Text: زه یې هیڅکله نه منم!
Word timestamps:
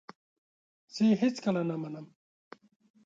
زه 0.93 1.01
یې 1.07 1.13
هیڅکله 1.23 1.61
نه 1.69 1.75
منم! 1.81 2.07